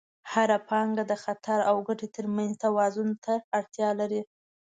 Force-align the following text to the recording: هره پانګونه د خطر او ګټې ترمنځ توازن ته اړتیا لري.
هره 0.31 0.57
پانګونه 0.67 1.03
د 1.07 1.13
خطر 1.23 1.59
او 1.69 1.75
ګټې 1.87 2.07
ترمنځ 2.15 2.51
توازن 2.63 3.09
ته 3.23 3.33
اړتیا 3.57 3.89
لري. 3.99 4.21